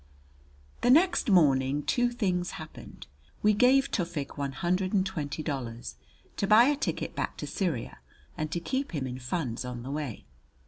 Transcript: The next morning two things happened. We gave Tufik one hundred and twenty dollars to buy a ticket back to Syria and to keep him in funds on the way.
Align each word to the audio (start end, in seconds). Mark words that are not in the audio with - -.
The 0.81 0.89
next 0.89 1.29
morning 1.29 1.83
two 1.83 2.09
things 2.09 2.53
happened. 2.57 3.05
We 3.43 3.53
gave 3.53 3.91
Tufik 3.91 4.35
one 4.35 4.53
hundred 4.53 4.93
and 4.93 5.05
twenty 5.05 5.43
dollars 5.43 5.95
to 6.37 6.47
buy 6.47 6.63
a 6.63 6.75
ticket 6.75 7.13
back 7.15 7.37
to 7.37 7.45
Syria 7.45 7.99
and 8.35 8.51
to 8.51 8.59
keep 8.59 8.93
him 8.95 9.05
in 9.05 9.19
funds 9.19 9.63
on 9.63 9.83
the 9.83 9.91
way. 9.91 10.25